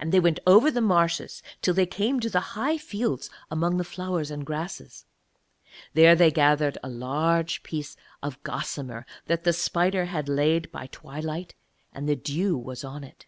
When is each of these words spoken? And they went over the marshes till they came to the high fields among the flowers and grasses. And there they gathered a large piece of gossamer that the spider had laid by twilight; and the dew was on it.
And 0.00 0.10
they 0.10 0.18
went 0.18 0.40
over 0.48 0.68
the 0.68 0.80
marshes 0.80 1.40
till 1.62 1.74
they 1.74 1.86
came 1.86 2.18
to 2.18 2.28
the 2.28 2.56
high 2.58 2.76
fields 2.76 3.30
among 3.52 3.76
the 3.76 3.84
flowers 3.84 4.28
and 4.32 4.44
grasses. 4.44 5.04
And 5.62 5.72
there 5.94 6.16
they 6.16 6.32
gathered 6.32 6.76
a 6.82 6.88
large 6.88 7.62
piece 7.62 7.96
of 8.20 8.42
gossamer 8.42 9.06
that 9.26 9.44
the 9.44 9.52
spider 9.52 10.06
had 10.06 10.28
laid 10.28 10.72
by 10.72 10.88
twilight; 10.88 11.54
and 11.92 12.08
the 12.08 12.16
dew 12.16 12.58
was 12.58 12.82
on 12.82 13.04
it. 13.04 13.26